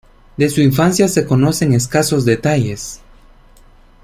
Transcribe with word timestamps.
De 0.35 0.49
su 0.49 0.61
infancia 0.61 1.07
se 1.07 1.27
conocen 1.27 1.73
escasos 1.73 2.25
detalles. 2.25 3.01